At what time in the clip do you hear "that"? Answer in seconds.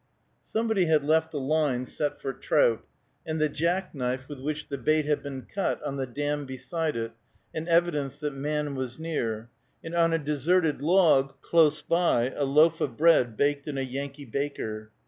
8.17-8.33